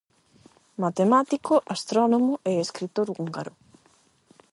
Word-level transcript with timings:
Matemático, 0.83 1.53
astrónomo 1.75 2.33
e 2.49 2.51
escritor 2.65 3.07
húngaro. 3.15 3.53